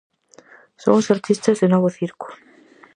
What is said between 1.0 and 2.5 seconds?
os artistas do novo circo.